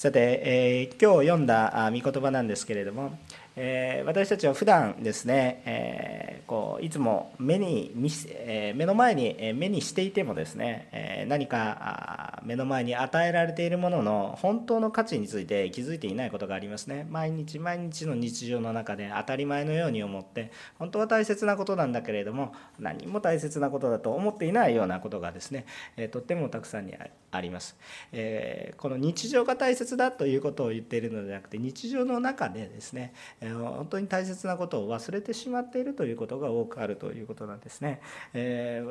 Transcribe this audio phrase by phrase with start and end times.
[0.00, 3.18] さて、えー、今日読んだ御言葉なんですけれども、
[3.56, 17.06] えー、私たちは普段ですね、えー、こういつも目に見、えー、目の前にえ目にしていてもですね、え何か目の前に与えられているものの本当の価値について気づいていないことがありますね。
[17.10, 26.94] 毎日毎日の日常の中で当たり前のように思って本当は大切なことなんだけれども何も大切なことだと思っていないようなことがですね、えとってもたくさんに
[27.30, 27.76] あります、
[28.12, 33.12] えこの日常が大切だということを言っているのではなくて日常の中でですね
[33.52, 38.00] 本当に大切なことを忘れてしまっているということが多くあるということなんですね。
[38.34, 38.82] え、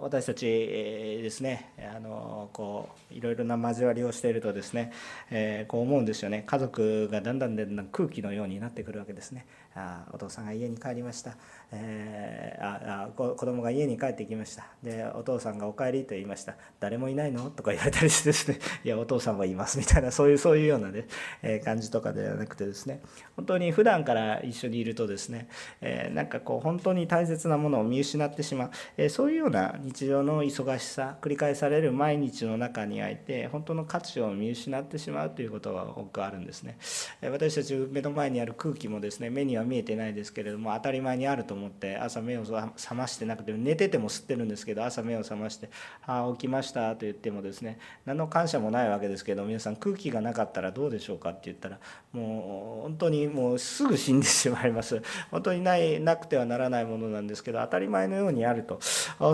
[0.00, 4.92] 私たちですねあのこういろいろな交わりをしているとですね、
[5.30, 9.46] え、こう思うんですよね家族がだんだんだんだん空気のようになってくるわけですね。
[9.74, 11.36] あお父さんが家に帰りました、
[11.72, 14.66] えー、ああ子供が家に帰ってきました。
[14.82, 21.06] でお父さんが「お帰り」と言いました「誰もいないの?」とか言われたりしてですね「いやお父さんはいます」みたいなそういうそういうようなね、
[21.42, 23.00] えー、感じとかではなくてですね。
[23.36, 25.48] 本当に普段から一緒にいるとですね、
[25.80, 36.76] えー、なんかこう本当に大切なものを見失ってしまう、えー、そういうような日常の忙しさ繰り返される毎日の中にあいて本当の価値を見失ってしまうということが多くあるんですね、
[37.20, 45.70] え私たち目の前にある空気もですね目には見えてないですけれども当たり前にあると思って朝目を覚ましてなくて寝てても吸ってるんですけど朝目を覚まして
[46.06, 51.78] 「ああ起きました」と言ってもですね何の感謝もないわけですけど皆さん空気がなかったらどうでしょうかって言ったら
[52.12, 55.02] もう本当にもうすぐ死んでしまいます。
[55.30, 58.80] 本当にないなくてはならないものなんですけど当たり前のようにあると。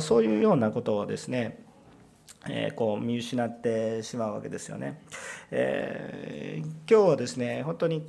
[0.01, 1.68] そういうようなことをですね
[2.49, 5.01] えこう見失ってしまうわけですよね。
[5.51, 8.05] えー、今日はですね本当に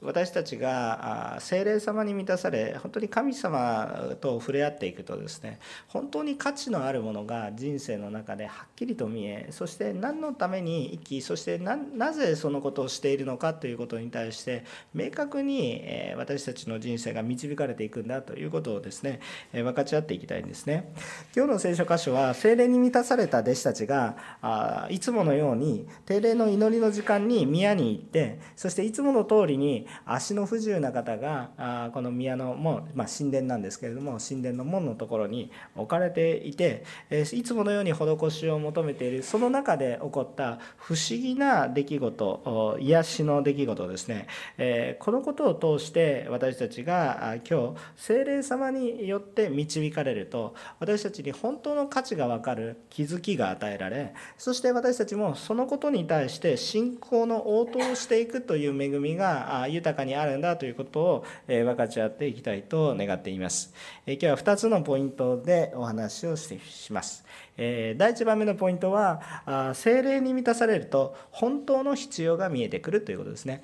[0.00, 15.84] 私たちが精霊様に満たされ本当に神様と触れ合っていくとですね本当に価値のあるものが人生の中ではっきりと見えそして何のために生きそしてなぜそのことをしているのかということに対して明確に
[16.16, 19.20] 私たちの人生が導かれていくんだということをですね
[19.52, 20.92] 分かち合っていきたいんですね。
[21.36, 44.26] 今日の聖書箇所は精霊に満たされた弟子たちがあいつものように定例の祈りの時間に宮に行ってそしていつもの通りに足の不自由な方があこの宮の門、まあ、神殿なんですけれども神殿の門のところに置かれていて、えいつものように施しを求めているその中で起こった不思議な出来事癒しの出来事ですね、
[44.58, 63.74] えこのことを通して私たちが今日精霊様によって導かれると私たちに本当の価値が分かる気づきがが与えられそして私たちもそのことに対して信仰の応答をしていくという恵みが豊かにあるんだということを分かち合っていきたいと願っています。
[64.06, 67.24] 今日は2つのポイントでお話をしてします。
[67.56, 73.62] 第1番目のポイントは精霊に満たされると本当の必要が見えてくるということですね。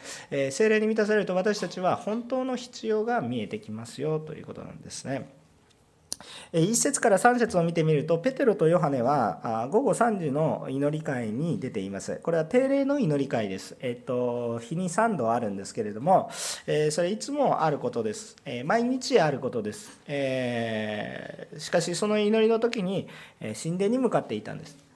[0.50, 5.37] 精霊に満たされると私たちは本当の必要が見えてきますよということなんですね。
[6.52, 12.20] 1節から3節を見てみるとペテロとヨハネは午後3時の祈り会に出ています。
[12.22, 16.30] これは定例の祈り会です、えっと、日に3度あるんですけれども、
[16.66, 23.08] えそれいつもあることです、え毎日あることです、えしかしその祈りの時に
[23.62, 24.87] 神殿に向かっていたんです。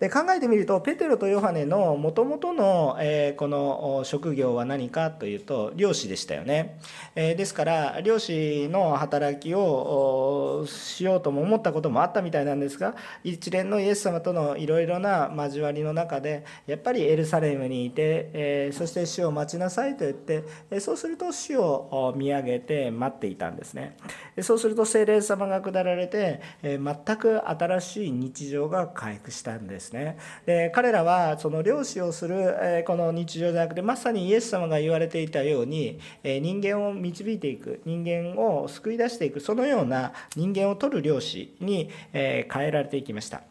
[0.00, 6.80] で考えてみるとペテロとヨハネのもともとの、えこの職業は何かというと漁師でしたよね、
[7.14, 23.98] えですから漁師の働きをしようとも思ったこともあったみたいなんですが一連のイエス様とのいろいろな交わりの中でやっぱりエルサレムにいて、えそして死を待ちなさいと言って、えそうすると死を見上げて待っていたんですね。
[24.40, 29.89] そうすると聖霊様が下られて、え全く新しい日常が回復したんです。
[29.90, 30.18] ですね。
[30.46, 43.42] で彼らはその漁師をする、えこの日常じゃなくてまさにイエス様が言われていたように、え人間を導いていく人間を救い出していくそのような人間を取る漁師に、え変えられていきました。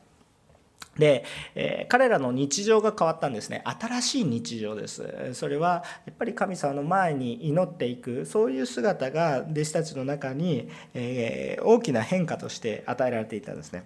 [0.98, 1.24] で、
[1.56, 3.64] えー、彼らの日常が変わったんですね。
[3.64, 5.32] 新しい日常です。
[5.34, 13.86] それはやっぱり神様の前に祈っていくそういう姿が弟子たちの中に、えー、大きな変化として与えられていたんですね。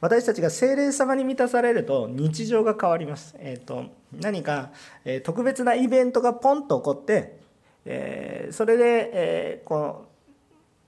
[0.00, 3.34] 私たちが精霊様に満たされると日常が変わります。
[3.38, 4.70] えーと、何か、
[5.24, 7.38] 特別なイベントがポンと起こって、
[7.84, 10.05] えー、それで、えー、この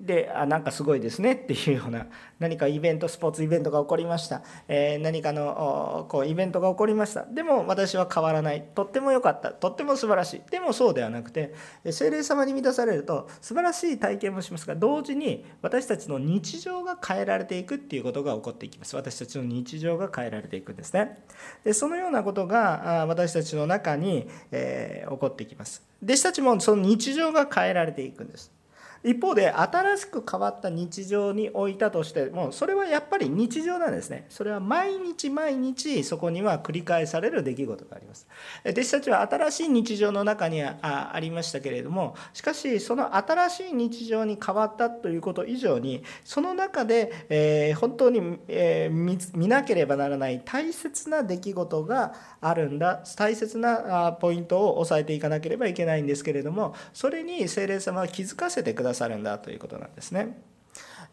[0.00, 2.06] であなんかすごいですねっていうような
[2.38, 7.24] 何かイベントスポーツイベントが起こりました、えー、何かのこうイベントが起こりました。
[7.24, 8.64] でも私は変わらない。
[8.74, 9.50] とっても良かった。
[9.50, 10.50] とっても素晴らしい。
[10.50, 11.54] でもそうではなくて
[11.90, 18.94] 精霊様に満たされると素晴らしい体験もしますが同時に私たちの日常が変えられていくっていうことが起こっていきます。
[18.94, 21.24] 私たちの日常が変えられていくんですね。
[21.64, 25.82] でそのようなことが私たちの中に、えー、起こっていきます。
[26.02, 28.57] 弟子たちもその日常が変えられていくんです。
[29.04, 34.26] 一方で新しく変わった日常に置いたとしてもそれはやっぱり日常なんですね。
[34.28, 38.26] それは毎日毎日そこには繰り返される出来事があります。
[38.68, 58.87] 弟子たちは新しい日常の中にありましたけれどもしかしその新しい日常に変わったということ以上にその中で、え、本当に、え、見なければならない大切な出来事があるんだ大切なポイントを押さえていかなければいけないんですけれどもそれに精霊様は気づかせてください。
[59.08, 60.38] るんだということなんですね。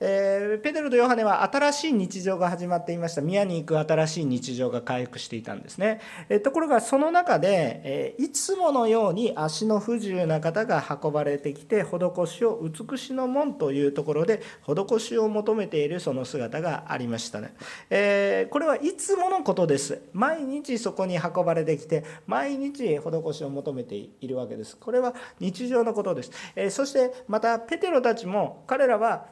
[0.02, 3.22] えー、ペテロとヨハネは新しい日常が始まっていました。
[3.22, 17.54] 宮に行く新しい日常が回復していたんですね、えー、ところがその中で、えー、いつものように足の不自由な方が運ばれてきて施しを美しの門というところで施しを求めているその姿がありましたね、
[17.90, 20.02] えこれはいつものことです。
[20.14, 24.78] 毎日そこに運ばれてきて毎日施しを求めているわけです。
[24.78, 29.28] これは日常のことです、えそしてまたペテロたちも彼らは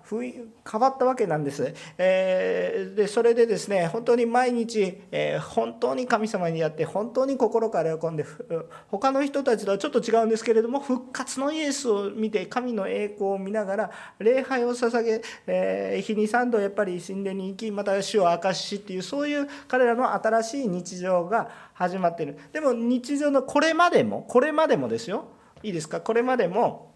[0.69, 1.73] 変わったわけなんです。
[1.97, 8.25] えー、でそれでですね本当に毎日、えー、本当に神様にやって本当に心から喜んで
[8.89, 22.37] 他の人たちとはちょっと違うんですけれども復活のイエスを見て神の栄光を見ながら礼拝を捧げ、えー、日に3度やっぱり神殿に行きまた主を明かしっていうそういう彼らの新しい日常が始まっている。
[22.53, 25.25] でも日常のこれまでもこれまでもですよ。
[25.61, 26.01] いいですか？
[26.01, 26.92] これまでも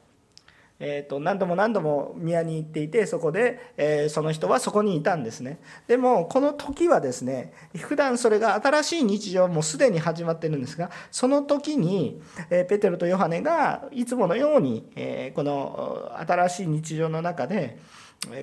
[0.79, 17.79] えーと、何度も何度も宮に行っていてそこで、えー、その人はそこにいたんですねでもこの時はですね普段それが新しい日常もすでに始まってるんですがその時に、えー、ペテロとヨハネがいつものように、えー、この新しい日常の中で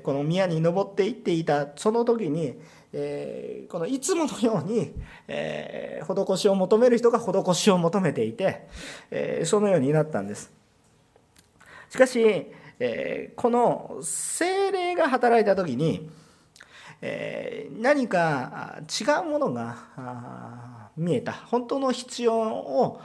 [0.02, 2.58] この宮に登っていっていたその時に
[2.96, 4.94] えー、このいつものように、
[5.26, 8.68] えー、施しを求める人が施しを求めていて、
[9.10, 10.63] えー、そのようになったんです。
[11.94, 12.50] しかし、
[12.80, 16.10] えー、この精霊が働いた時に、
[17.00, 23.00] えー、何か違うものが見えた本当の必要を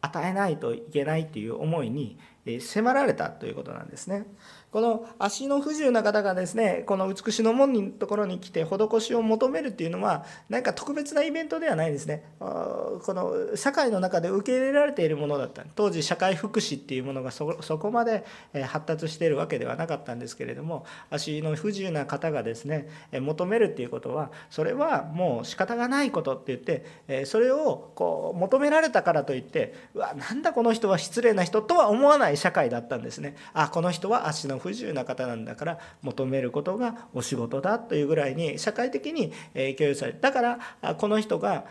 [0.00, 2.18] 与えないといけないという思いに
[2.60, 4.24] 迫られたということなんですね。
[4.72, 12.24] この足の不自由な方がですねこの美しの門のところに来て施しを求めるっていうのは何か特別なイベントではないですね。
[12.38, 15.64] この社会の中で受け入れられているものだった。
[15.74, 17.46] 当時社会福祉っていうものがそ
[17.78, 18.24] こまで
[18.66, 33.36] 発達しているわけではなかったんですけれども足の不自由な方がですね求めるっていうことはそれはもう仕方がないことって言ってそれをこう求められたからといってうわなんだこの人は失礼な人とは思わない社会だったんですね。
[33.52, 41.64] あこの人は足の不自由な方なんだから求めることがお仕事だというぐらいに社会的に共有されだからこの人が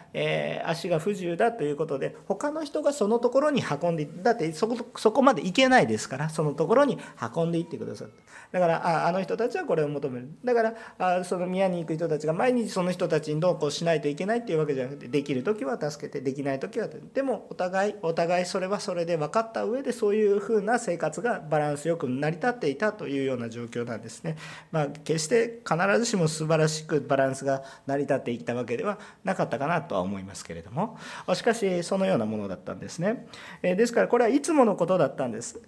[0.65, 6.97] 足が不自由だということで他の人がそのところに運んでだってそこそこまで行けないですからそのところに
[7.35, 10.29] 運んでいってくださっただからあの人たちはこれを求める。
[10.43, 24.37] だからあその宮に行く人たちが毎日その人たちにどうこうしないといけないっていうわけじゃなくてできる時は助けてできない時はでもお互いお互いそれはそれで分かった上でそういうふうな生活がバランスよく成り立っていたというような状況なんですね。
[24.71, 30.97] まあ、決して必ずしも素晴らしくバランスが成り立っていったわけではなかったかなとは思いますけれども
[31.35, 33.27] しかしそのようなものだったんですね。
[33.61, 35.59] ですからこれはいつものことだったんです。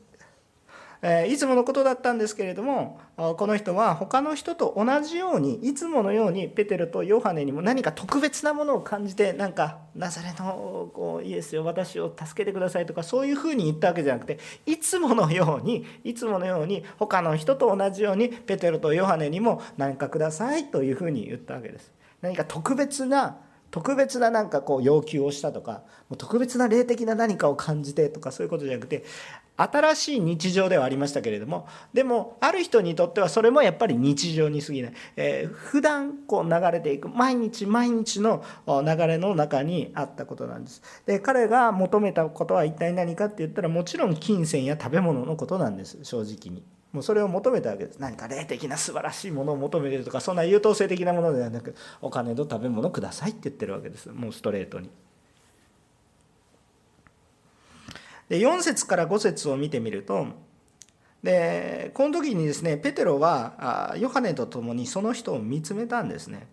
[1.04, 21.92] えいつものことだったんですけれどもこの人は他の人と同じようにいつものようにペテロとヨハネにも何か特別なものを感じてなんかナザレのこうイエスよ私を助けてくださいとかそういうふうに言ったわけじゃなくていつものようにいつものように他の人と同じようにペテロとヨハネにも何かくださいというふうに言ったわけです。
[22.22, 23.38] 何か特別な
[23.72, 25.84] 特別ななんかこう要求をしたとか
[26.18, 29.06] 特別な霊的な何かを感じてとかそういうことじゃなくて
[29.58, 40.82] 新しい日常ではありましたけれどもでもある人にとってはそれもやっぱり日常に過ぎない、えー、普段こう流れていく毎日毎日の流れの中にあったことなんです。
[41.06, 46.64] で彼が求めたことは一体何かって言ったらもちろん金銭や食べ物のことなんです正直に。
[46.92, 54.90] もうそれを求めたわけです何か霊的な素晴らしいものを求めてるとかそんな優等生的なものではなくお金と食べ物くださいって言ってるわけですもうストレートに。
[58.30, 60.28] で4節から5節を見てみると
[61.22, 66.48] でこの時にですねペテロはヨハネと共にその人を見つめたんですね。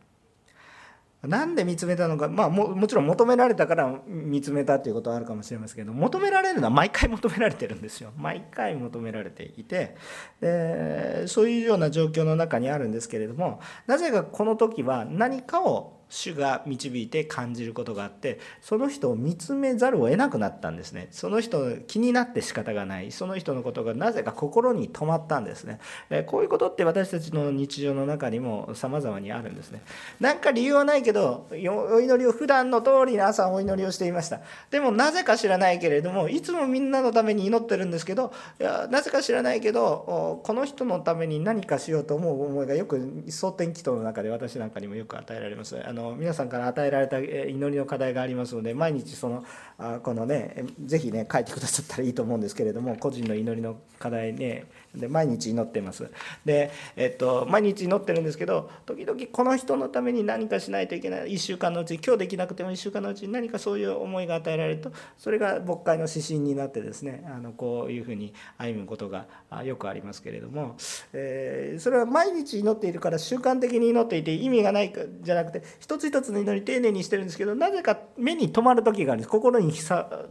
[1.23, 8.13] なんで見つめたのか、まあ、ももちろん求められたから見つめたっていうことはあるかもしれませんけど求められるのは毎回求められてるんですよ。
[8.17, 9.97] 毎回求められていて
[10.41, 21.09] でそういうような状況の中にあるんですけれどもなぜかこの時は何かを主が導いて感じることがあってその人を見つめざるを得なくなったんですね。
[21.11, 23.13] その人気になって仕方がない。
[23.13, 25.81] その人のことがなぜか心に留まったんですね。
[26.27, 29.83] こういうことって私たちの日常の中にも様々にあるんですね。
[30.21, 34.41] 何か理由はないけどお祈りを普段の通りに朝お祈りをしていました。
[34.71, 45.79] でもなぜか知らないけれどもいつもみんなのために祈ってるんですけどいやなぜか知らないけどこの人のために何かしようと思う思いがよく蒼天祈祷の中で私なんかにもよく与えられます。
[45.85, 49.45] あのの皆さんから与えられた祈りの課題がありますので毎日その
[49.77, 54.65] あこのね是非ね書いてくださったらいいと思うんですけれども個人の祈りの課題ね
[54.99, 56.11] で毎日祈ってます。
[56.45, 61.35] で、えっと、毎日祈ってるんですけど時々この人のために何かしないといけない。
[61.35, 69.27] 1週間のうち今日できなくても1週間のうちに何かそういう思いが与えられるとそれが牧会の指針になってですねあのこういうふうに歩むことが
[69.65, 70.77] よくありますけれども、
[71.13, 79.31] えー、それは毎日祈っているから習慣的に祈っていて意味がないじゃなくて一つ一つの祈り丁寧にしてるんですけどなぜか目に留まる時があるんです。
[79.31, 79.73] 心に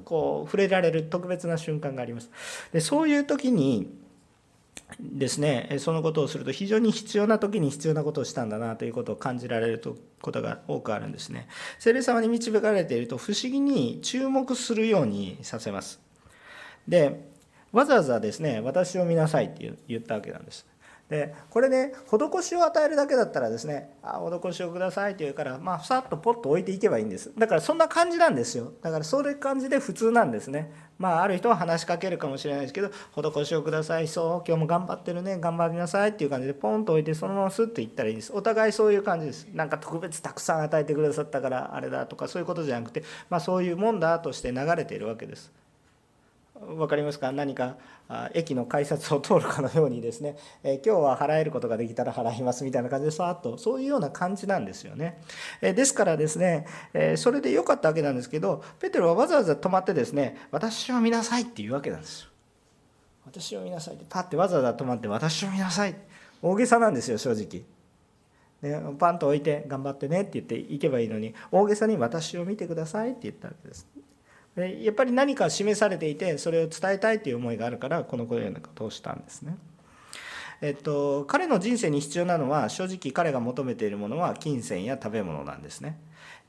[0.04, 2.30] こう触れられる特別な瞬間があります。
[2.72, 3.90] でそういう時に
[5.00, 5.77] ですね。
[5.79, 9.82] そのことをすると非常に必要な時に必要なことをしたんだなということを感じられる
[10.22, 11.48] ことが多くあるんですね。
[11.79, 16.00] 聖霊様に導かれていると不思議に注目するようにさせます。
[16.88, 17.29] で
[17.74, 20.65] わざわざですね私を見なさいって言ったわけなんです。
[21.10, 27.32] でこれね施しを与えるだけだったらですね「あ施しをください」って言うからまあさっとポッと置いていけばいいんです。
[27.38, 28.74] だからそんな感じなんですよ。
[28.82, 30.72] だからそういう感じで普通なんですね。
[30.98, 34.08] まあある人は話しかけるかもしれないですけど「施しをください。
[34.08, 35.38] そう今日も頑張ってるね。
[35.39, 38.32] 頑張りなさい」っていう感じでポンと置いてそのまますって言ったらいいです。
[38.34, 39.48] お互いそういう感じです。
[39.54, 45.51] なんか特別たくさん与えてくださったからあれだとかそういうことじゃなくてまあそういうもんだとして流れているわけです。
[46.60, 47.32] 分かりますか？
[47.32, 47.78] 何か
[48.34, 55.22] 駅の改札を通るかのようにですね、え今日は払えることができたら払いますみたいな感じでさーっとそういうような感じなんですよね、
[55.62, 62.30] えですからですね、えそれで良かったわけなんですけどペテロはわざわざ止まってですね私を見なさいっていうわけなんですよ。
[63.26, 65.96] 私を見なさいってパッてわざわざ止まって私を見なさい。
[66.42, 67.64] 大げさなんですよ正直。
[68.62, 73.86] でパンと置いて頑張ってねって言って行けばいいのに大げさに私を見てくださいって言ったわけです。
[74.58, 79.58] やっぱり何か示されていてそれを伝えたいという思いがあるからこのようなことをしたんですね。
[80.60, 86.00] えっと、彼の人生に必要なのは正直彼が求めているものは金銭や食べ物なんですね。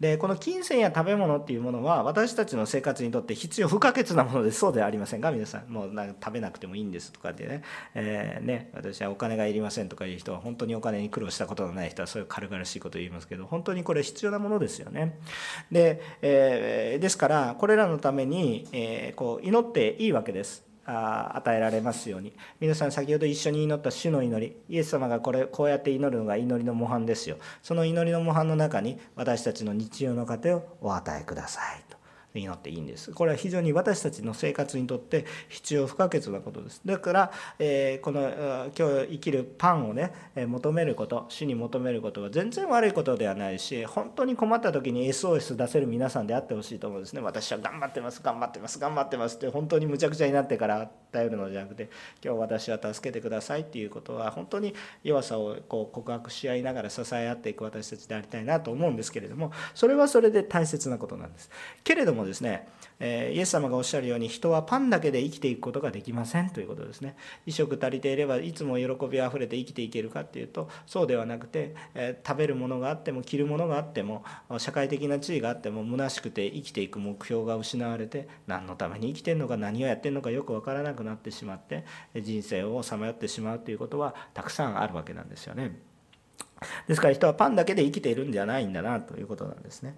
[0.00, 5.32] でこの金銭や食べ物っていうものは私たちの生活にとって必要不可欠なものでそうではありませんか？
[5.32, 7.62] 皆さんもうなんか食べなくてもいいんですとかでね,、
[7.94, 15.18] えーね、私はお金がいりませんとかいう人は本当にお金に苦労したことのない人はそういう軽々しいことを言いますけど本当にこれ必要なものですよね。
[15.72, 20.67] で,、えー、ですからこれらのために、えー、こう祈っていいわけです。
[20.88, 22.32] 与えられますように。
[22.60, 24.56] 皆さん先ほど一緒に祈った主の祈り。
[24.68, 27.36] イエス様がこれこうやって祈るのが祈りの模範ですよ。
[27.62, 31.97] その祈りの模範の中に私たちの日常の糧をお与えくださいと。
[32.38, 33.12] 祈っていいんです。
[33.12, 36.80] これは非常に私たちの生活にとって必要不可欠なことです。
[36.84, 38.20] だから、えー、この
[38.76, 47.20] 今日生きるパンをね求めること主に求めることは全然悪いことではないし本当に困った時に SOS 出せる皆さんであってほしいと思うんですね。
[47.20, 51.90] 私は頑張ってます頑張ってます頑張ってますって本当にむちゃくちゃになってから頼るのじゃなくて
[52.22, 61.50] 今日私は助けてくださいっていうことは本当に弱さをこう告白し合いながら支え合っていく私たちでありたいなと思うんですけれどもそれはそれで大切なことなんです。
[61.84, 62.68] けれどもですね、
[63.00, 67.16] えイエス様がおっしゃるように人はパンだけで生きていくことができませんということですね
[67.46, 74.24] 衣食足りていればいつも喜びあふれて生きていけるかっていうとそうではなくて、え食べるものがあっても着るものがあっても
[74.58, 81.84] 社会的な地位があっても虚しくて生きていく目標が失われて何のために生きてるのか何をやってるのかよく分からなくなってしまって
[82.20, 85.88] 人生をさまよってしまうということはたくさんあるわけなんですよね。
[86.86, 89.96] ですから人はパンだけで生きているんじゃないんだなということなんですね。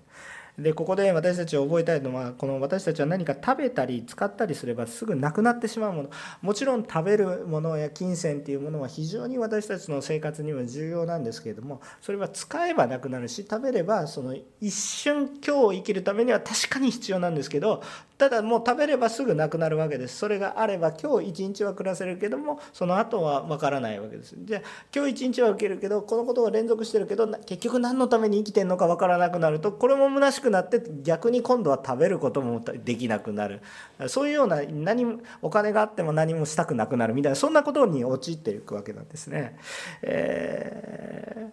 [0.63, 6.11] でここで私たちを覚えたいのはこの私たちは何か食べたり使ったりすればすぐなくなってしまうもの。
[6.43, 17.83] もちろん食べるものや金銭っていうものは非常に私たちの生活には重要なんですけれどもそれは使えばなくなるし食べればその一瞬今日生きるためには確かに必要なんですけど
[18.21, 20.19] ただもう食べればすぐなくなるわけです。
[20.19, 24.35] それがあれば今日一日は暮らせるけどもその後は分からないわけです。
[24.37, 24.63] じゃあ
[24.95, 33.63] 今日一日は受けるけどこのことが連続してるけど結局何のために生きてるのか分からなくなるとこれも虚しくくなって逆に今度は食べることもできなくなる
[34.09, 39.57] そういうような何もお金があっても何もしたくなくなるみたいなそんなことに陥っていくわけなんですね。
[40.03, 41.51] えー、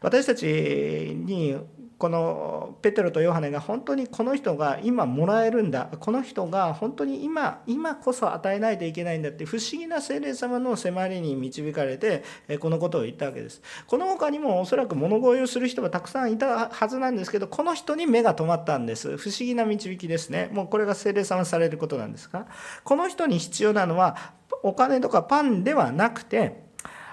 [0.00, 1.58] 私たちに
[2.00, 5.90] このペテロとヨハネが本当にこの人が今もらえるんだ。
[6.00, 12.24] この人が本当に今今こそ与えないといけないんだって不思議な精霊様の迫りに導かれて
[12.58, 13.60] このことを言ったわけです。
[13.86, 19.18] この他にもおそらく物乞いをする人はたくさんいたはずなんですけどこの人に目が止まったんです。
[19.18, 20.48] 不思議な導きですね。
[20.52, 22.46] もうこれが精霊様されることなんですが
[22.82, 24.16] この人に必要なのは
[24.62, 26.69] お金とかパンではなくて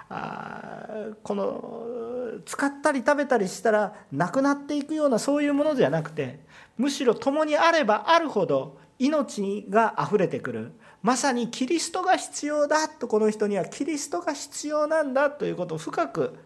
[0.10, 0.88] あ
[1.24, 6.40] この使ったり食べたりしたらなくなっていくようなそういうものじゃなくて
[6.78, 10.72] むしろ共にあればあるほど命があふれてくる
[11.02, 16.38] まさにキリストが必要だとこの人にはキリストが必要なんだということを深く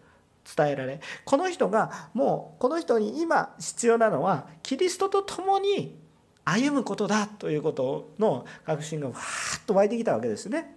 [0.56, 5.96] 伝えられこの人がもうこの人に今必要なのはキリストと共に
[6.44, 10.76] 歩むことだということの確信がわーっと湧いてきたわけですね。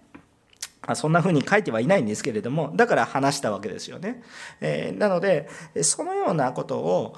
[0.94, 4.22] そんな風に書いてはいないんですけれども、だから話したわけですよね。
[4.60, 5.48] えー、なので、
[5.82, 7.16] そのようなことを、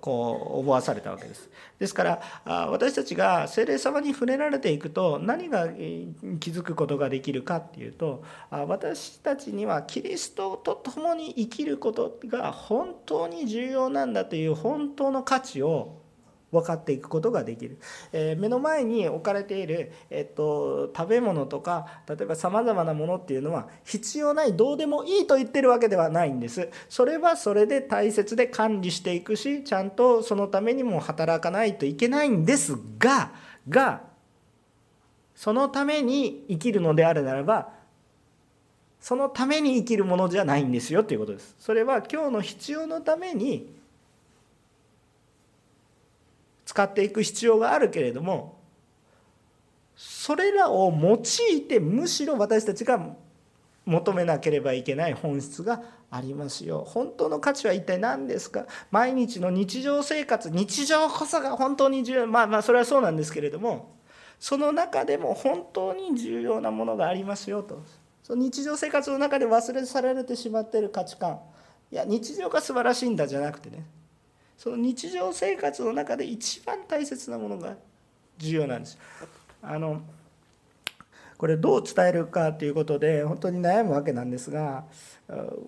[0.00, 1.48] こう、思わされたわけです。
[1.78, 15.99] ですから、私たちが精霊様に触れられていくと、何が気づくことができるかっていうと、私たちにはキリストと共に生きることが本当に重要なんだという本当の価値を
[16.52, 17.78] 分かっていくことができる、
[18.12, 26.68] えー、目の前に置かれている、えっと、食べ物とか例えばさまざまなものっていうのは必要ないどうでもいいと言ってるわけではないんです。
[26.88, 33.32] それはそれで大切で管理していくしちゃんとそのためにも働かないといけないんですが
[33.68, 34.02] が
[35.34, 37.80] そのために生きるのであるならば
[39.00, 41.54] そのために生きるものじゃないんですよということです。
[41.58, 43.79] それは今日の必要のために
[46.70, 48.60] 使っていく必要があるけれども
[49.96, 51.16] それらを用
[51.56, 53.16] いてむしろ私たちが
[53.84, 56.84] 求めなければいけない本質がありますよ。
[56.86, 58.66] 本当の価値は一体何ですか？
[58.92, 62.26] 毎日の日常生活日常こそが本当に重要。
[62.28, 63.96] まあまあそれはそうなんですけれども
[64.38, 67.82] その中でも本当に重要なものがありますよと。
[68.22, 71.40] その日常生活の中で忘れ去られてしまっている価値観。
[71.90, 73.84] いや日常が素晴らしいんだじゃなくてね
[74.60, 77.76] その日常生活の中で一番大切なものが
[78.36, 78.98] 重要なんです。
[79.62, 80.02] あの
[81.38, 84.84] これどう伝えるかということで本当に悩むわけなんですが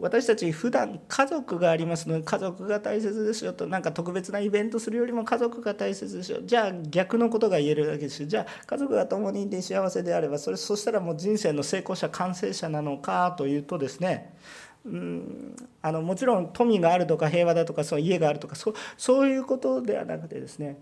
[0.02, 14.35] 私たち普段家族がありますので家族が大切ですよとなんか特別なイベントするよりも家族が大切ですよじゃあ逆のことが言えるわけですよじゃあ家族が共にいて幸せであればそれそしたらもう人生の成功者完成者なのかというとですね
[14.84, 20.78] うんあのもちろん富があるとか平和だとかその家があるとかそそういうことではなくてですね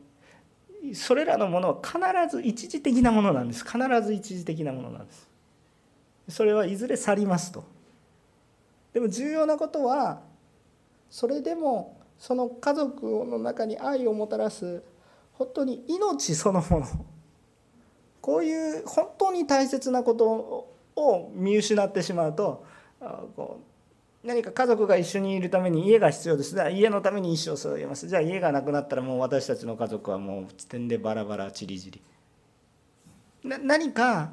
[0.95, 1.99] それらのものは必
[2.35, 3.65] ず一時的なものなんです。
[3.65, 5.29] 必ず一時的なものなんです。
[6.29, 7.65] それはいずれ去りますと。
[8.95, 10.23] でも重要なことは
[11.11, 14.83] それでもその家族の中に愛をもたらす
[15.35, 16.87] 本当に命そのもの。
[18.21, 22.65] こういう本当に大切なことを見失ってしまうと
[23.37, 23.70] こう
[24.23, 26.55] 何か家族が一緒にいるために家が必要です。
[26.73, 28.07] 家のために一生添えます。
[28.07, 32.03] じゃあ家がなくなったらもう私たちの家族はもう点でバラバラちりぢり。
[33.43, 34.31] 何か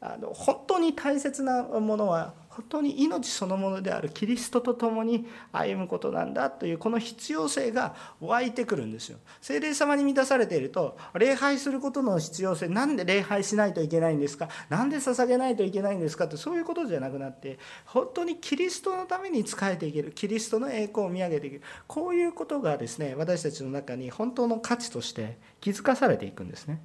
[0.00, 9.18] あの本当に大切なものは本当に命そのものであるキリストと共に歩むことなんだというこの必要性が湧いてくるんですよ。
[9.40, 14.48] 聖霊様に満たされていると礼拝することの必要性なんで礼拝しないといけないんですか？
[14.70, 16.24] 何で捧げないといけないんですか？
[16.24, 26.80] ってそういうことじゃなくなって本当にキリストのために仕えていけるキリストの栄光を見上げていけるこういうことがですね私たちの中に本当の価値として気づかされていくんですね。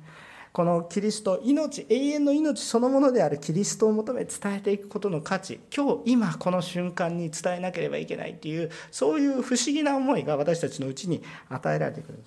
[0.54, 12.20] このキリスト命永遠の命そのものであるキリストを求め伝えていくことの価値今日今この瞬間に伝えなければいけないっていうそういう不思議な思いが私たちのうちに与えられてくる。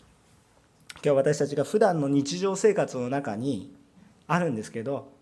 [1.05, 3.73] 今日私たちが普段の日常生活の中に
[4.27, 5.12] あるんですけど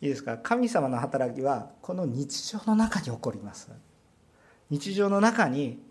[0.00, 0.38] いいですか？
[0.38, 3.70] 神様の働きはこの日常の中に起こります。
[4.70, 5.82] 日常の中に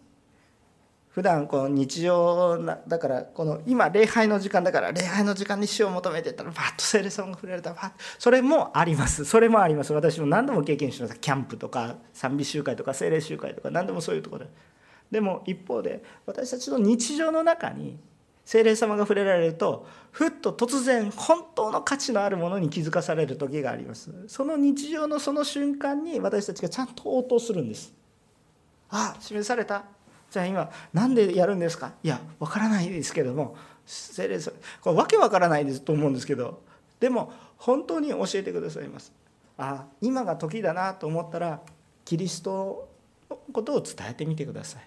[1.12, 9.24] 普段この日常なだからこの今礼拝の時間だから礼拝の時間に死を求めてたらバッと聖霊様が触れられたバッそれもあります。
[9.26, 9.92] それもあります。
[9.92, 14.52] 私も何度も経験しましたキャンプとか賛美集会とか聖霊集会とか何でもそういうところで。
[15.12, 18.00] でも一方で私たちの日常の中に
[18.46, 24.10] 聖霊様が触れられるとふっと突然本当の価値のあるものに気づかされる時があります。
[24.28, 27.94] その日常のその瞬間に私たちがちゃんと応答するんです。
[28.90, 29.84] あ示された。
[30.32, 31.92] じゃあ今何でやるんですか？
[32.02, 34.40] いやわからないですけども聖霊
[34.80, 36.64] これわけわからないですと思うんですけど
[37.00, 39.12] でも本当に教えてくださいます。
[39.58, 41.62] あ今が時だなと思ったら
[42.06, 42.90] キリスト
[43.30, 44.84] のことを伝えてみてください。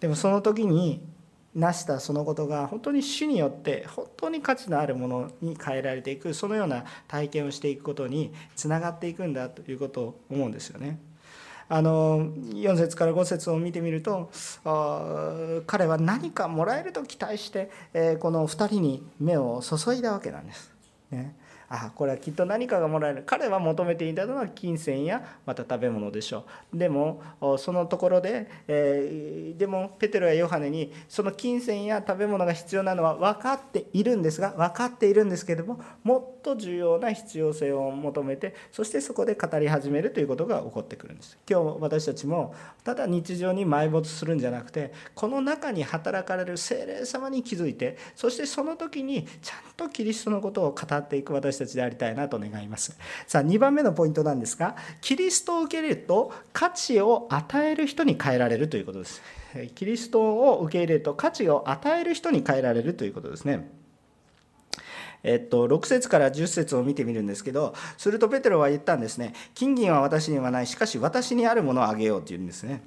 [0.00, 1.06] でもその時に
[1.54, 10.98] 成したそのことが本当に主によって本当に価値のあるものに変えられていくそのような体験をしていくことにつながっていくんだということを思うんですよね。
[11.74, 14.30] あの4節から5節を見てみると
[15.66, 20.70] 彼は何かもらえると期待して、えこの2人に目を注いだわけなんです。
[21.10, 21.34] ね、
[21.74, 23.22] あこれはきっと何かがもらえる。
[23.24, 26.76] 彼は求めていたのは金銭やまた食べ物でしょう。
[26.76, 27.22] でも
[27.56, 41.38] そのところで、えー、でもペテロやヨハネにその金銭や食べ物が必要なのは分かっているんですが分かっているんですけれどももっと重要な必要性を求めてそしてそこで語り始めるということが起こってくるんです。
[41.48, 42.54] 今日私たちも
[42.84, 52.96] ただ日常に埋没するんじゃなくてこの中に働かれる精霊様に気づいてそしてその時にちゃんとキリストのことを語っていく私たちたちでありたいなと願います。
[53.26, 59.22] さあ2番目のポイントなんですがキリストを受け入れると価値を与える人に変えられるということです。
[59.74, 63.68] キリストを受け入れると価値を与える人に変えられるということですね。
[65.24, 72.82] えっと、6節から10節を見てみるんですけど、するとペテロは言ったんですね、金銀は私にはない、しかし私にあるものをあげようって言うんですね。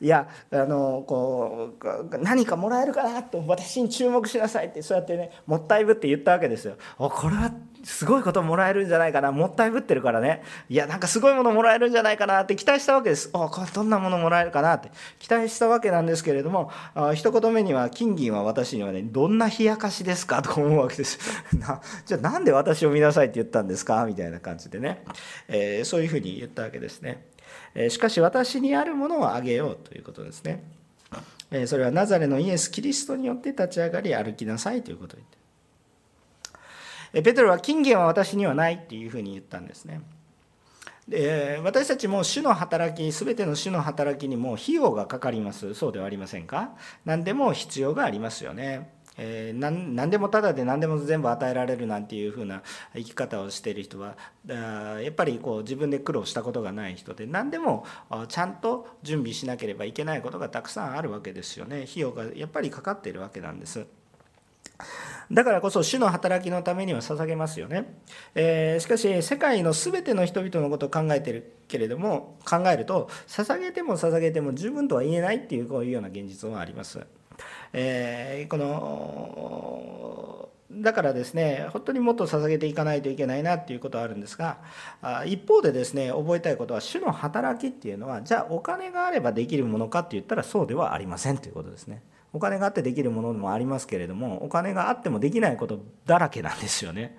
[0.00, 6.76] いや、あのこう何かもらえるかなと、私に注目しなさいって、そうやってね、もったいぶって言ったわけですよ。
[6.98, 9.32] おこれはすごいこともらえるんじゃないかな。
[9.32, 10.42] もったいぶってるからね。
[10.68, 13.30] いやなんかすごいものもらえるんじゃないかなって期待したわけです。
[13.32, 14.90] おこれどんなものもらえるかなって。
[15.18, 21.18] 期待したわけなんですけれどもあ一言目には金銀は私にはねどんな冷やかしですかと思うわけです。
[21.56, 24.04] なじゃあなんで私を見なさいって言ったんですか？
[24.06, 25.04] みたいな感じでね、
[25.48, 27.24] えー、そういうふうに言ったわけですね、
[27.74, 30.62] えー、しかし私にあるものをあげようということですね。
[31.52, 35.39] えそれはナザレのイエス・キリストによって立ち上がり歩きなさいということを言って。
[37.12, 40.00] ペテロは金言は私にはないっていうふうに言ったんですね。
[41.08, 46.70] で私たちも主の働き全ての主の働きにも費用がかかりますそうではありませんか？
[47.04, 48.90] 何でも必要がありますよね。
[49.18, 52.62] えー、何何でもただで何でも全部与えられるなんていうふうな
[52.94, 57.84] 生き方をしている人はやっぱりこう自分で苦労したことがない人で何でも
[58.28, 63.84] ちゃんと準備しなければいけないことがたくさんあるわけですよね費用がやっぱりかかっているわけなんです。
[65.30, 67.94] だからこそ主の働きのためには捧げますよね、
[68.34, 77.00] えー、しかし世界の全ての人々のことを考えてるけれども考えると捧げても捧げても十分とは言えないっていうこういうような現実はあります、
[77.72, 84.58] えー、このだからですね本当にもっと捧げていかないといけないなっていうことはあるんですが
[85.26, 92.02] 一方でですね覚えたいことは主の働きっていうのはじゃあお金があればできるものかって言ったらそうではありませんということですね。
[92.32, 97.18] お金があってできるものもありますけれどもお金があってもできないことだらけなんですよね。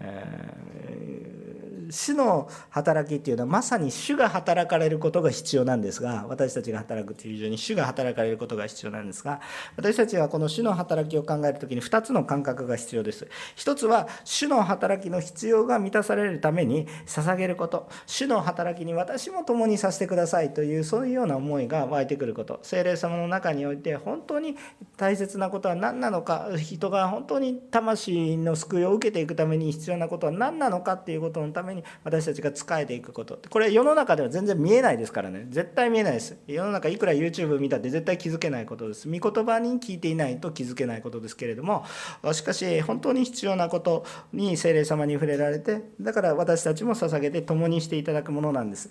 [0.00, 9.40] えー、主の働きっていうのはまさに主が働かれることが必要なんですが私たちが働くという以上に主が働かれることが必要なんですが
[9.76, 13.28] 私たちはこの主の働きを考える時に2つの感覚が必要です。
[13.54, 17.88] 一つは主の働きの必要が満たされるために捧げること。
[18.06, 22.60] 主の働きに私も共にさせてくださいというそういうような思いが湧いてくること。
[22.62, 24.56] 精霊様の中において本当に
[24.96, 26.48] 大切なことは何なのか。
[26.56, 33.38] 人が本当に魂の救いを受けていくために必要要なことは何なのかっていうことのために私たちが仕えていくこと。
[33.48, 35.46] これ世の中では全然見えないですからね。
[35.50, 36.36] 絶対見えないです。
[36.46, 39.08] 世の中いくら YouTube 見たって絶対気づけないことです。
[39.08, 41.84] 御言葉に聞いていないと気づけないことですけれども
[42.32, 48.90] しかし本当に必要なことに精霊様に触れられてだから私たちも捧げて共にしていただくものなんです。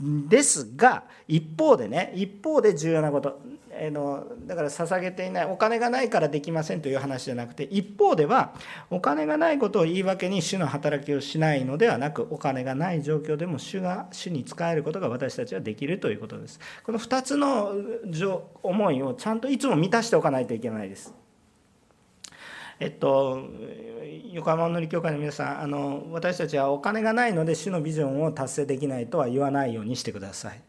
[0.00, 3.40] ですが一方でね一方で重要なこと。
[3.80, 8.54] えのだから捧げていないお金がないからできませんという話じゃなくて一方では
[8.90, 16.60] お金がないことを言い訳に主の働きをしないのではなくお金がない状況でも主が主に仕えることが私たちはできるということです。
[16.84, 17.72] この2つの
[18.62, 21.14] 思いをちゃんといつも満たしておかないといけないです。
[22.80, 23.42] えっと、
[24.32, 30.60] 横浜のり教会の皆さんあの私たちはお金がないので主のビジョンを達成できないとは言わないようにしてください。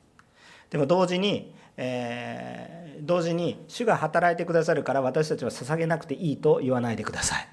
[0.72, 7.48] でも同時にえー、同時に主が働いてくださるから私たちは捧げなくていいと言わないでください。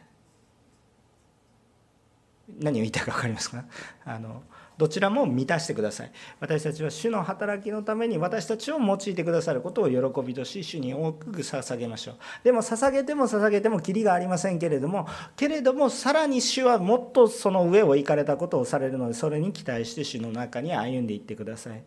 [2.60, 3.64] 何を言いたいか分かりますか？
[4.04, 4.42] あの
[4.76, 6.10] どちらも満たしてください。
[6.40, 12.16] 私たちは主の働きのために私たちを用いてくださることを喜びとし主に多く捧げましょう。
[12.42, 21.82] でも捧げても捧げてもきりがありませんけれどもけれどもさらに主はもっとその上を行かれたことをされるのでそれに期待して主の中に歩んでいってください。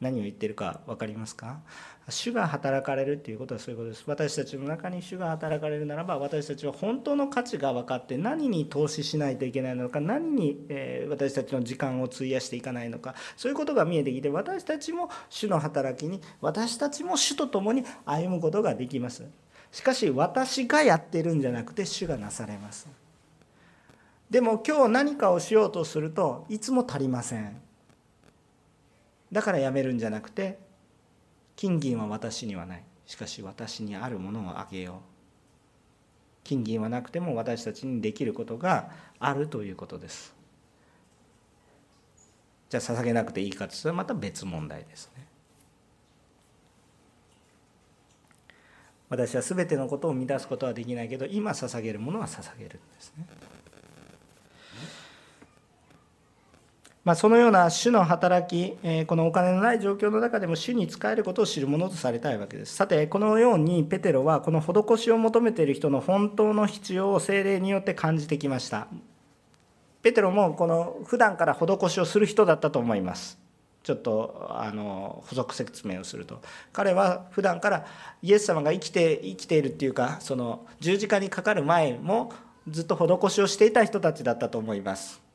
[0.00, 1.60] 何を言ってるか分かりますか？
[2.08, 4.04] 主が働かれるっていうことはそういうことです。
[4.06, 19.24] 私たちの中に主が働かれるならば私たちは本当の価値が分かって何に投資しないといけないのか何に、え私たちの時間を費やしていかないのかそういうことが見えてきて私たちも主の働きに私たちも主と共に歩むことができます。
[19.70, 22.88] しかし私がやってるんじゃなくて主がなされます。
[24.30, 27.67] でも今日何かをしようとするといつも足りません。
[29.30, 30.58] だからやめるんじゃなくて
[31.56, 32.84] 金銀は私にはない。
[33.04, 34.96] しかし私にあるものをあげよう。
[36.44, 40.34] 金銀はなくても私たちにできることがあるということです。
[42.68, 45.26] じゃあ捧げなくていいかというとまた別問題ですね。
[49.08, 53.26] 私は全てのことを満たすことはできないけど今捧げるものは捧げるんですね。
[57.08, 62.74] まあ、そのような主の働き、えこのお金のない状況の中でも主に仕えることを知るものとされたいわけです。
[62.74, 68.88] さて、このようにペテロはこの施しを求めている人の本当の必要を精霊によって感じてきました。
[70.02, 73.38] ペテロもこの普段から施しをする人だったと思います。
[73.82, 76.42] ちょっとあの補足説明をすると
[76.74, 77.86] 彼は普段から
[78.20, 82.34] イエス様が生きて生きているっていうかその十字架にかかる前も
[82.68, 85.26] ずっと施しをしていた人たちだったと思います。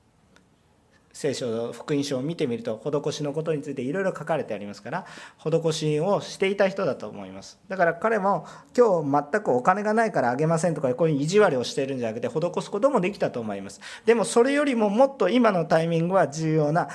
[1.13, 5.05] 聖書福音書を見てみると施しのことについていろいろ書かれてありますから
[5.37, 7.59] 施しをしていた人だと思います。
[7.69, 8.45] だから彼も
[8.75, 13.79] 今日全くお金がないからあげませんとかこういう意地悪をしているんじゃなくて施すこともできたと思います。
[14.05, 16.89] でもそれよりももっと今のタイミングは重要な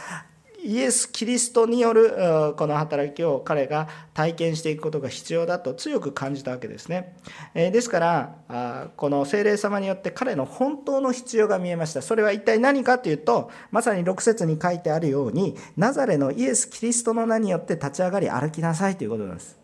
[0.64, 7.16] イエス・キリストによるこの働きを彼が体験していくことが必要だと強く感じたわけですね。
[7.54, 8.00] ですか
[8.48, 12.02] らこの精霊様によって彼の本当の必要が見えました。
[12.02, 19.56] それは一体何かというとまさに6節に書いてあるようにナザレのイエス・キリストの名によって立ち上がり歩きなさいということなんです。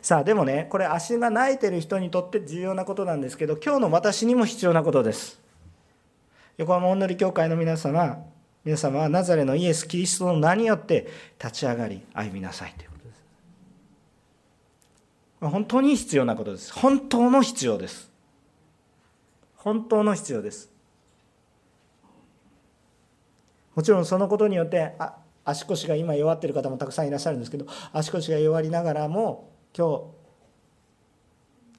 [0.00, 5.40] さあでもねこれ足が泣いてる人にとって重要なことなんですけど今日の私にも必要なことです。
[6.56, 8.24] 横浜おんのり教会の皆様
[8.64, 11.08] 皆様はナザレのイエス・キリストの名によって
[11.42, 13.22] 立ち上がり歩みなさいということです。
[15.40, 16.72] 本当に必要なことです。
[16.72, 18.10] 本当の必要です。
[19.56, 20.70] 本当の必要です。
[23.74, 30.12] もちろんそのことによってあ足腰が今弱っている方もたくさんいらっしゃるんですけど足腰が弱りながらも今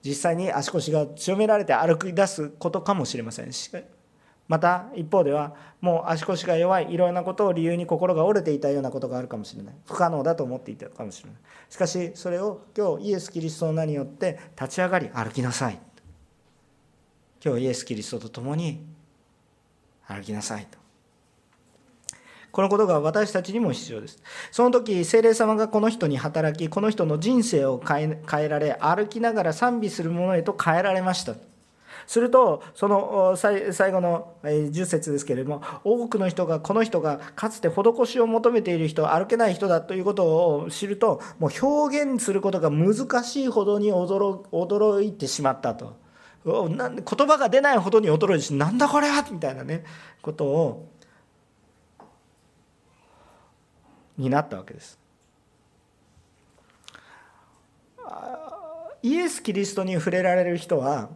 [0.03, 3.71] 日実際に足腰が強められて歩き出すことかもしれませんし
[4.47, 15.79] また一方ではもう足腰が弱いいろんなことを理由に心が折れていたようなことがあるかもしれない不可能だと思っていたかもしれないしかしそれを今日イエス・キリストの名によって立ち上がり歩きなさい
[17.43, 18.85] 今日イエス・キリストと共に
[20.05, 20.83] 歩きなさいと
[22.53, 24.21] このことが私たちにも必要です。
[24.51, 31.33] その時、精霊様がこの人に働き、この人の人生を変え変えられ、歩きながら賛美するものへと変えられました。
[32.07, 45.97] するとその最後の10節ですけれども多くの人がこの人がかつて施しを求めている人歩けない人だということを知るともう表現することが難しいほどに驚いてしまったと
[46.45, 49.83] 言葉が出ないほどに驚いてしなんだこれはみたいなね
[50.21, 50.89] ことを
[54.17, 54.99] になったわけです。
[59.01, 61.09] イエス・キリストに触れられる人は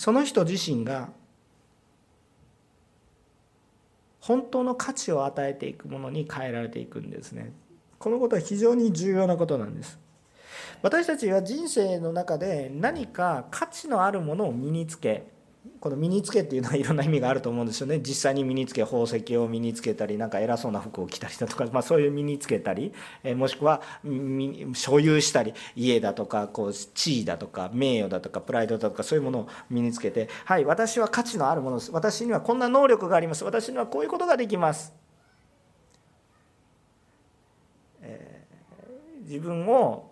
[0.00, 1.10] その人自身が
[4.18, 7.52] 本当の価値を与えていくものに変えられていくんですね。
[7.98, 9.98] このことは非常に重要なことなんです。
[10.80, 15.24] 私たちは人生の中で何か価値のあるものを身につけ
[15.78, 18.00] この身につけっていうのはいろんな意味があると思うんですよね。
[18.00, 23.82] 実際に身につけ宝石を身につけたりなんか偉そうな服を着たりだとか、 まあ、そういう身につけたり、えもしくは
[24.72, 31.90] 所有したり家だとかこう地位だとか名誉だとかプライドだとかそういうものを身につけてはい私は価値のあるものです。
[31.92, 33.44] 私にはこんな能力があります。
[33.44, 34.94] 私にはこういうことができます、
[38.00, 40.10] えー、自分を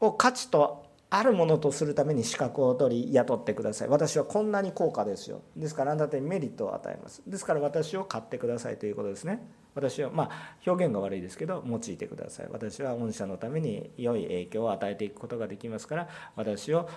[0.00, 3.88] を価値とあるものとするために資格を取り雇ってください。
[3.88, 5.42] 私はこんなに高価ですよ。
[5.56, 7.22] ですからあなたにメリットを与えます。
[7.26, 9.46] ですから私を買ってくださいということですね。
[9.78, 10.30] 私はまあ
[10.66, 16.88] 表現が悪いですけど用いてください私は御社のために良い影響を与えていくことができますから私を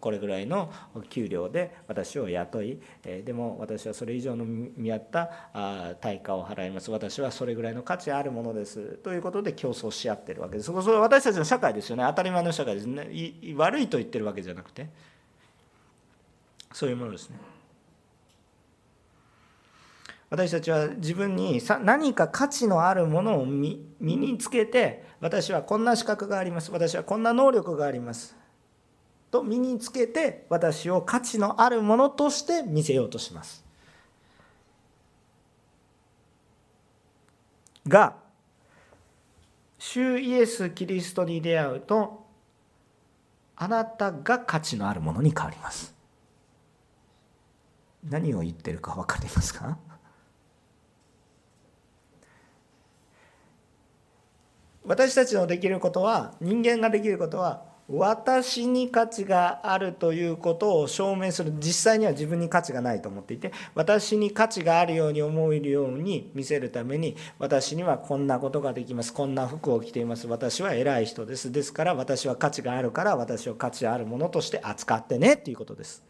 [0.00, 0.72] これぐらいの
[1.10, 2.78] 給料で私を雇い
[3.24, 6.90] でも私はそれ以上の見合った対価を払います。
[6.90, 8.80] 私はそれぐらいの価値あるものです。
[9.02, 10.66] ということで競争し合ってるわけです。
[10.66, 12.04] それ私たちの社会ですよね。
[12.06, 13.08] 当たり前の社会ですね。
[13.56, 14.88] 悪いと言ってるわけじゃなくて。
[16.72, 17.36] そういうものですね。
[20.32, 26.72] 私たちは自分にさ何か価値のあるものを身につけて私はこんな資格があります。
[26.72, 28.34] 私はこんな能力があります。
[29.30, 33.62] と身につけて私を価値のあるものとして見せようとします。
[37.86, 38.14] が
[39.78, 42.24] 主イエス・キリストに出会うと
[43.56, 45.94] あなたが価値のあるものに変わります。
[48.08, 49.76] 何を言ってるか分かりますか？
[54.84, 69.12] 私たちのできることは人間ができることは私に価値があるということを証明する実際には自分に価値がないと思っていて私に価値があるように思えるように見せるために私にはこんなことができます。
[69.12, 70.26] こんな服を着ています。
[70.26, 71.52] 私は偉い人です。
[71.52, 76.02] ですから私は価値があるから私を価値あるものとして扱ってねっていうことです。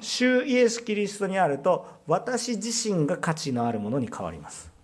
[0.00, 4.77] 主イエス・キリストにあると私自身が価値のあるものに変わります。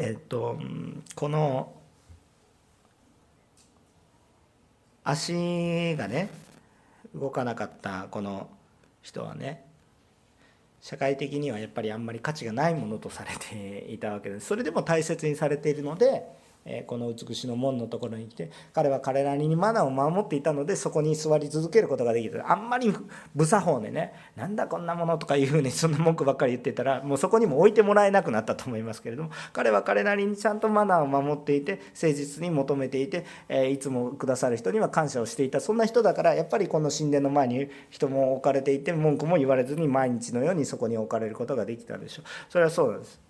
[0.00, 0.56] えっと
[1.16, 1.72] この
[5.02, 6.30] 足がね
[7.12, 8.48] 動かなかったこの
[9.02, 9.64] 人はね
[10.80, 14.46] 社会的にはやっぱりあんまり価値がないものとされていたわけです。
[14.46, 16.22] それでも大切にされているので
[16.86, 22.50] この美しの門のところに来て彼は彼らにマナーを守っていたのでそこに座り続けることができた。
[22.50, 22.92] あんまり
[23.34, 42.24] 無作法でねなんだこんなものとかいうふうにそんな文句ばっかり言ってたらもうそこにも置いてもらえなくなったと思いますけれども彼は彼なりにちゃんとマナーを守っていて誠実に求めていて、えいつもくださる人には感謝をしていたそんな人だからやっぱりこの神殿の前に人も置かれていて文句も言われずに毎日のようにそこに置かれることができたでしょう。
[42.50, 43.27] それはそうなんです。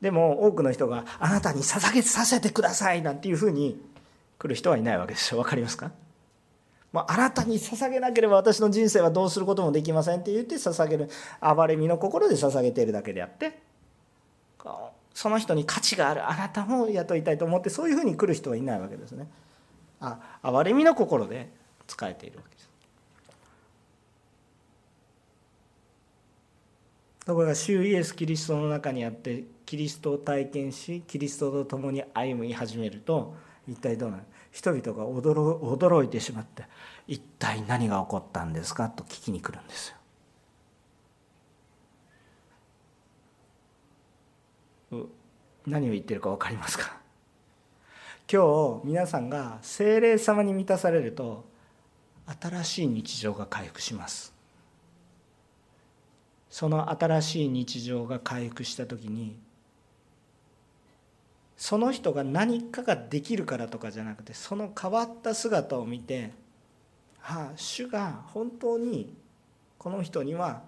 [0.00, 3.80] でも多くの人があなたに捧げさせてくださいなんていうふうに
[4.38, 5.42] 来る人はいないわけですよ。
[5.42, 5.90] 分かりますか
[6.92, 13.58] もうあなたに捧げなければ私の人生はどうすることもできませんって言って捧げる憐れみの心で捧げているだけであって
[15.12, 19.26] その人に価値があるあなたも雇いたいと思ってそういうふうに来る人はいないわけですね。
[20.00, 21.50] あ憐れみの心で
[21.88, 22.70] 仕えているわけです。
[27.26, 33.36] ところが主イエス・キリストの中にあってキリストを体験しキリストと共に歩み始めると
[33.68, 34.22] 一体どうなる？
[34.50, 36.64] 人々が驚驚いてしまって
[37.06, 38.88] 一体何が起こったんですか？
[38.88, 39.94] と聞きに来るんです
[44.90, 45.06] よ。
[45.66, 46.96] 何を言ってるか分かりますか？
[48.32, 51.44] 今日皆さんが精霊様に満たされると
[52.40, 54.32] 新しい日常が回復します。
[56.48, 59.36] その新しい日常が回復した時に
[61.68, 66.30] その人が何かができるからとかじゃなくてその変わった姿を見て
[67.22, 69.14] ああ主が本当に
[69.76, 70.62] この人には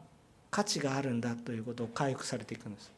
[0.51, 2.93] 価値があるんだということを回復されていくんです。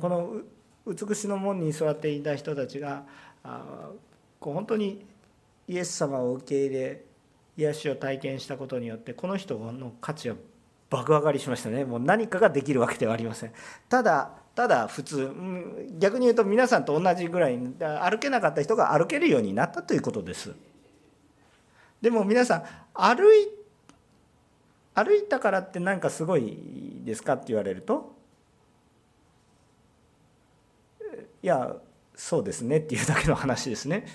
[0.00, 0.42] この
[0.86, 3.02] 美しの門に座っていた人たちが
[3.42, 3.90] あ
[4.38, 5.04] こう本当に
[5.66, 7.02] イエス様を受け入れ
[7.56, 10.36] 癒しを体験したことによってこの人の価値は
[10.88, 13.52] 爆上がりしましたねもう何かができるわけではありません
[13.88, 15.32] ただただ普通
[15.98, 20.52] 逆に言うと皆さんと同じぐらい歩けなかった人が歩けるようになったということです。
[22.00, 23.48] でも皆さん歩い
[24.94, 26.56] 歩いたからって何かすごい
[27.04, 28.14] ですかって言われると
[31.42, 31.74] いや
[32.14, 34.06] そうですねっていうだけの話ですね。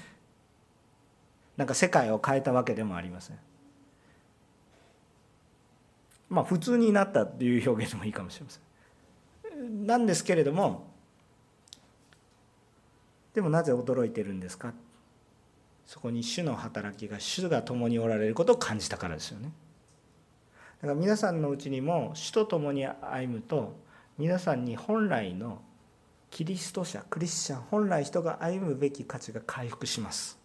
[1.58, 3.39] なんか世界を変えたわけでもありません。
[6.30, 8.68] まあ普通になったっていう表現でもいいかもしれません。
[9.60, 10.88] なんですけれども
[13.34, 14.74] でもなぜ驚いてるんですか？
[15.86, 19.52] そこに主の働きが主が共におられることを感じたからですよね。
[20.82, 23.76] だから皆さんのうちにも主と共に歩むと
[24.17, 25.62] 皆さんに本来の
[26.30, 30.38] キリスト者クリスチャン本来人が歩むべき価値が回復します。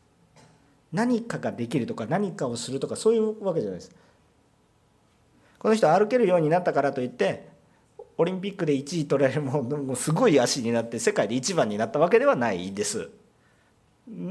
[0.93, 3.95] 何かができるとか何かをするとかそういうわけじゃないです。
[5.59, 7.49] この人歩けるようになったからといって
[8.17, 13.11] オリンピックで1位取られるもうすごい足になって世界で一番になったわけではないです。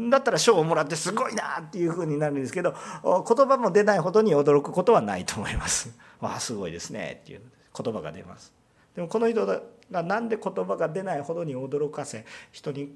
[0.10, 5.92] だったら賞をもらってすごいなっていうふうになるんですけど言葉も出ないほどに驚くことはないと思います。
[6.22, 7.42] わあすごいですねっていう
[7.76, 8.54] 言葉が出ます。
[8.96, 12.96] でもこの人が何で言葉が出ないほどに驚かせ人に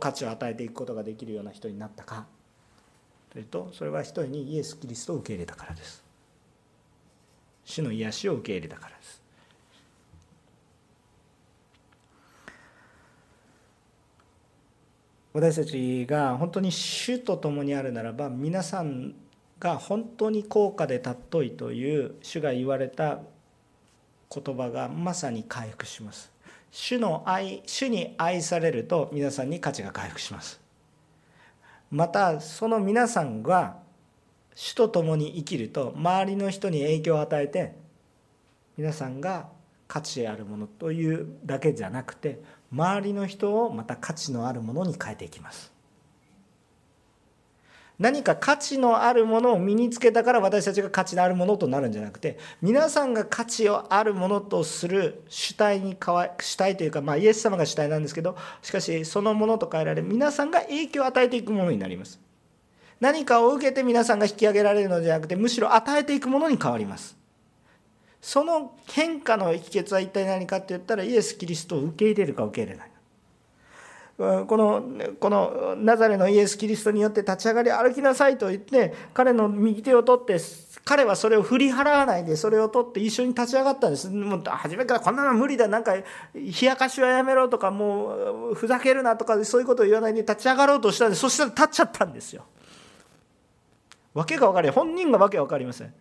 [0.00, 2.26] 価値を与えていくことができるような人になったか。
[3.30, 6.02] というとそれは一人にイエス・キリストを受け入れたからです。
[7.66, 9.17] 主の癒しを受け入れたからです。
[15.38, 19.14] 私たちが本当に主と共にあるならば皆さん
[19.60, 23.20] が本当に高価で尊いという主が言われた
[24.34, 26.32] 言葉がまさに回復します
[26.72, 28.84] 主の愛主に愛される。
[28.84, 30.60] と皆さんに価値が回復します
[31.92, 33.76] またその皆さんが
[34.56, 35.68] 主と共に生きる。
[35.68, 37.76] と周りの人に影響を与えて
[38.76, 39.46] 皆さんが
[39.86, 40.44] 価値ある。
[40.44, 42.40] ものというだけじゃなくて
[42.72, 45.72] 周りの人をまた価値のあるものに変えていきます。
[47.98, 62.20] 何か価値のあるものを身につけたから私たちが価値のあるものとなるんじゃなくて皆さんが価値をあるものとする主体に変わ主体というか、まあ、イエス様が主体なんですけどしかしそのものと変えられ皆さんが影響を与えていくものになります。
[63.00, 67.17] 何かを受けて皆さんが引き上げられるのではなくてむしろ与えていくものに変わります。
[68.28, 72.90] その変化の秘訣は一体何かって言ったらイエス・キリストを受け入れるか受け入れない。
[74.46, 74.82] この
[75.18, 80.36] このナザレのイエス・キリストによって立ち上がり歩きなさいと言って彼の右手を取って
[80.84, 84.10] 彼はそれを振り払わないでそれを取って一緒に立ち上がったんです。
[84.10, 85.66] もう初めからこんなの無理だ。
[85.66, 86.04] なんか冷
[86.60, 92.44] やかしはやめろとかもうふざけるなとかそういうことを言わないで立ち上がろうとしたんでそしたら立っちゃったんですよ。
[94.12, 95.94] 訳が分かり本人が訳が分かりません。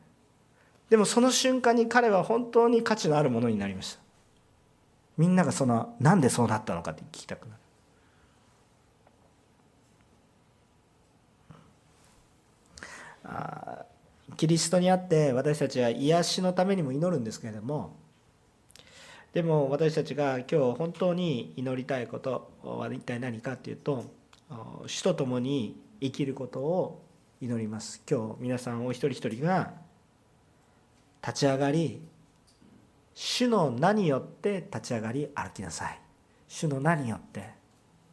[0.89, 3.99] でもその瞬間に彼は本当に価値のあるものになりました。
[5.17, 7.61] みんながそのなんでそうなったのかって聞きたくなる。
[13.25, 13.85] あ
[14.37, 17.95] キリストにあって私たちは癒しのためにも祈るんですけれども
[19.33, 24.05] でも私たちが今日本当に祈りたいことは一体何かっていうと
[24.85, 27.03] 主と共に生きることを
[27.41, 28.01] 祈ります。
[28.09, 29.73] 今日皆さんお一人一人が
[31.27, 32.01] 立ち上がり
[33.13, 35.99] 主の名によって立ち上がり歩きなさい。
[36.47, 37.49] 主の名によって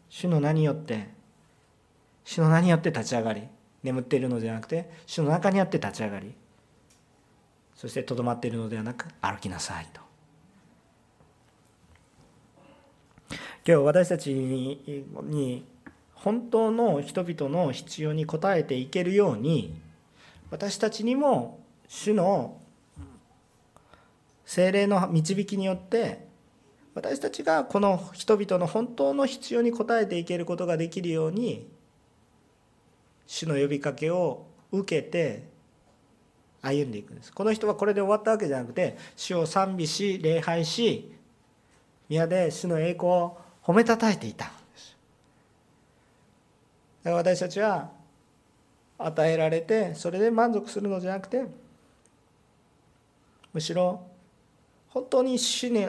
[0.08, 1.10] 主の名によって
[2.24, 3.42] 主の名によって立ち上がり
[3.84, 6.34] 眠っているのではなくて主の中にあって立ち上がり
[7.76, 10.00] そしてとどまっているのではなく歩きなさいと。
[13.66, 15.64] 今日私たちに
[16.14, 19.80] 本当の人々の必要に応えていけるように
[20.50, 22.60] 私たちにも主の
[24.54, 26.28] 精霊の導きによって
[26.94, 31.66] 私たちがこの人々の本当の必要に応えていけることができるように
[33.26, 35.48] 主の呼びかけを受けて
[36.62, 37.32] 歩んでいくんです。
[37.32, 41.12] この人はこれで終わったわけじゃなくて主を賛美し礼拝し
[42.08, 44.96] 宮で主の栄光を褒めたたえていたんです。
[47.02, 47.90] だから私たちは
[48.98, 51.44] 与えられてそれで満足するのじゃなくて
[53.52, 54.13] むしろ
[54.94, 55.88] 本当に主に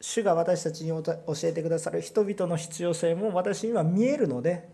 [0.00, 4.68] 主が私たちに教えてくださる人々の必要性も私には見えるので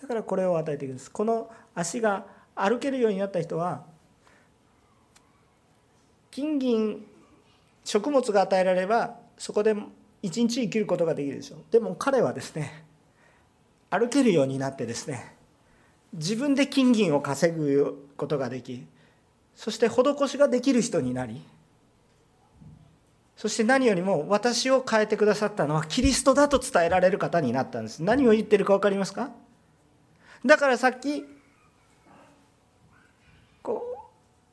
[0.00, 1.10] だからこれを与えていくんです。
[1.10, 3.84] この足が歩けるようになった人は
[6.30, 7.06] 金銀
[7.84, 9.74] 食物が与えられればそこで
[10.22, 11.58] 一日生きることができるでしょう。
[11.70, 12.84] でも彼はですね
[13.90, 15.36] 歩けるようになってですね
[16.12, 18.86] 自分で金銀を稼ぐことができ
[19.54, 21.42] そして施しができる人になり
[23.36, 28.02] そして何よりも私を変えてくださったのはキリストだと伝えられる方になったんです。
[28.02, 29.30] 何を言ってるか分かりますか？
[30.44, 31.24] だからさっき
[33.62, 33.84] こ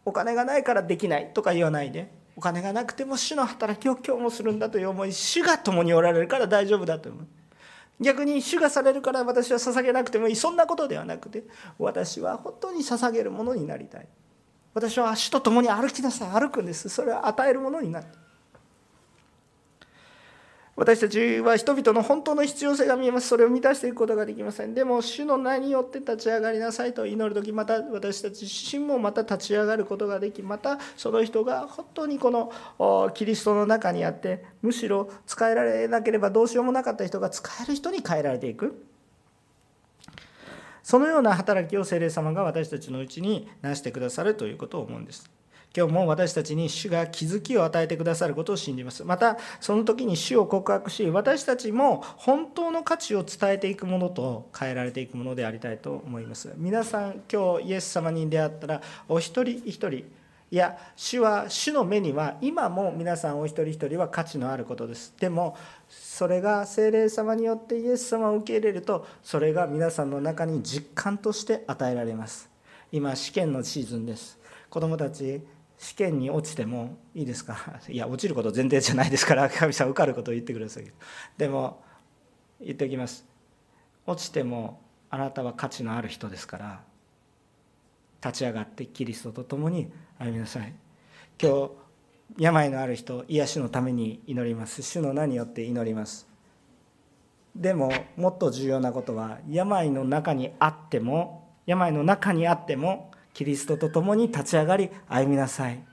[0.06, 2.12] うお金がないからできないとか言わないで。
[2.36, 7.28] お金がなくても主の働きを今日もするんだという思い主が共におられるから大丈夫だと思う。
[8.02, 10.36] 逆に主がされるから私は捧げなくてもいい。
[10.36, 11.44] そんなことではなくて
[11.78, 14.08] 私は本当に捧げるものになりたい。
[14.74, 16.30] 私は主と共に歩きなさい。
[16.32, 16.90] 歩くんです。
[16.90, 18.08] それは与えるものになる。
[20.76, 23.28] 私たちは人々の本当の必要性が見えます。
[23.28, 24.74] それを満たしていくことができません。
[24.74, 38.84] でも、主の名によって立ち上がりなさいと祈るとき、また私たち自身もまた立ち上がることができ、またその人が本当にこのキリストの中にあって、むしろ使えられなければどうしようもなかった人が使える人に変えられていく。
[40.82, 45.30] そのような働きを聖霊様が私たちのうちになしてくださるということを思うんです。
[45.76, 49.04] 今日も私たちに主が気づきを与えてくださることを信じます。
[49.04, 56.54] また、その時に主を告白し、私たちも本当の価値を伝えていくものと変えられていくものでありたいと思います。
[56.58, 60.06] 皆さん、今日イエス様に出会ったら、お一人一人、い
[60.52, 65.16] や、主は、主の目には、今も皆さんお一人一人は価値のあることです。
[65.20, 65.58] でも、
[65.90, 72.48] それが精霊様によってイエス様を受け入れると、それが皆さんの中に実感として与えられます。
[72.92, 74.38] 今、試験のシーズンです。
[74.70, 75.42] 子供たち
[75.84, 77.58] 試験に落ちてもいいですか？
[77.90, 80.86] いや落ちること前提じゃないですから 神様受かることを言ってください
[81.38, 81.84] でも
[82.62, 83.26] 言っておきます。
[84.06, 86.84] 落ちてもあなたは価値のある人ですから
[88.24, 90.74] 立ち上がってキリストと共に歩みなさい。
[91.42, 91.72] 今日
[92.38, 94.82] 病のある人癒しのために祈ります。
[94.82, 96.28] 主の名によって祈ります。
[97.56, 105.84] でももっと重要なことは病の中にあっても病の中にあってもキリストと共に立ち上がり歩みなさい。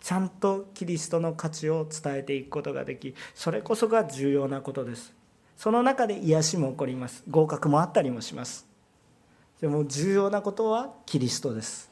[0.00, 5.12] ちゃんとキリストの価値を伝えていくことができそれこそが重要なことです。
[5.56, 7.24] その中で癒しも起こります。
[7.28, 8.66] 合格もあったりもします。
[9.60, 11.90] でも重要なことはキリストです。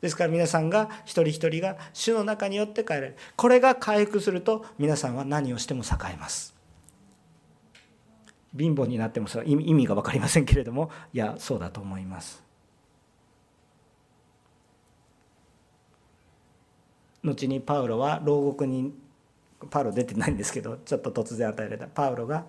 [0.00, 3.16] ですから皆さんが一人一人が主の中によって帰れる。
[3.36, 6.57] これが回復すると皆さんは何をしても栄えます。
[8.56, 12.42] 貧乏になってもそ意味が分かりませんけれどもいやそうだと思います。
[17.24, 18.94] 後にパウロは牢獄に
[19.70, 21.86] パウロ出てないんですけどちょっと突然与えられた。
[21.86, 22.44] パウロが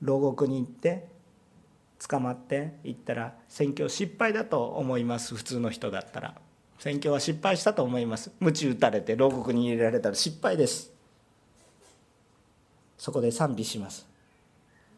[0.00, 1.08] 牢獄に行って
[2.08, 5.34] 捕まって行ったら宣教失敗だと思います。
[5.34, 6.34] 普通の人だったら。
[6.78, 8.30] 宣教は失敗したと思います。
[8.38, 10.92] 鞭打たれて牢獄に入れられたら失敗です。
[12.98, 14.06] そこで賛美します。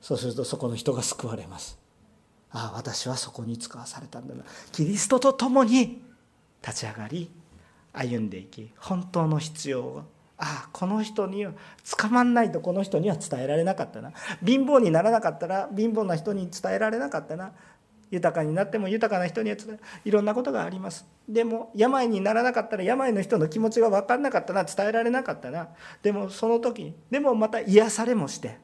[0.00, 1.78] そうするとそこの人が救われます。
[2.50, 4.44] ああ私はそこに使わされたんだな。
[4.72, 6.02] キリストと共に
[6.62, 7.30] 立ち上がり
[7.92, 10.02] 歩んでいき本当の必要を
[10.38, 11.52] ああこの人には
[11.98, 14.12] 捕まんないとこの人には伝えられなかったな。
[14.44, 17.52] 貧乏にならなかったら貧乏な人に伝えられなかったな。
[18.10, 21.06] 豊かになっても豊かな人には伝えいろんなことがあります。
[21.28, 24.64] でも病にならなかったら病の人の気持ちが分かんなかったな。
[24.64, 25.68] 伝えられなかったな。
[26.02, 28.58] でもその時でもまた癒されもして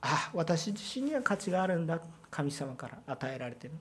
[0.00, 2.00] あ私自身には価値があるんだ。
[2.30, 3.74] 神様から与えられてる。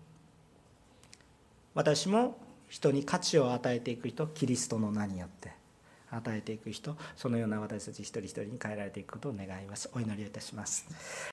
[1.73, 2.39] 私も
[2.69, 5.51] 人に価値を与えていく人キリストの名によって
[6.09, 9.89] 与えていく人そのような私たち一人一人に変えられていくことを願います。
[9.93, 10.87] お祈りをいたします。